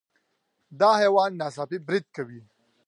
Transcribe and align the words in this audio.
دا 0.79 0.89
حیوان 1.01 1.29
ناڅاپي 1.41 1.77
برید 1.87 2.05
کوي. 2.15 2.39